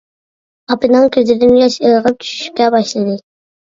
ئاپىنىڭ 0.73 1.05
كۆزىدىن 1.17 1.53
ياش 1.59 1.77
ئىرغىپ 1.85 2.21
چۈشۈشكە 2.25 2.71
باشلىدى. 2.77 3.19